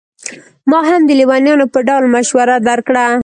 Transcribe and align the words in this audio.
ما 0.69 0.79
هم 0.89 1.01
د 1.07 1.11
لېونیانو 1.19 1.65
په 1.73 1.79
ډول 1.87 2.05
مشوره 2.15 2.55
درکړه. 2.69 3.05